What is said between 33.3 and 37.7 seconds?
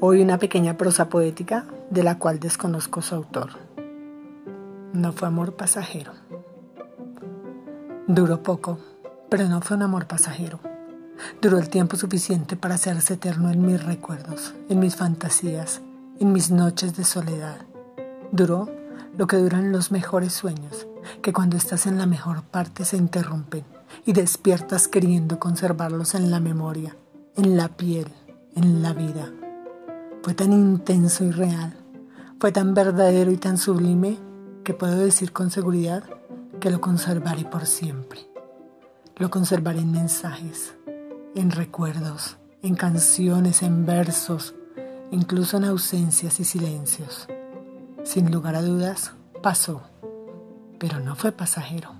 y tan sublime que puedo decir con seguridad que lo conservaré por